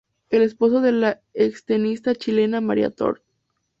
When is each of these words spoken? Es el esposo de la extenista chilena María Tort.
Es 0.31 0.37
el 0.39 0.41
esposo 0.41 0.81
de 0.81 0.93
la 0.93 1.21
extenista 1.35 2.15
chilena 2.15 2.59
María 2.59 2.89
Tort. 2.89 3.21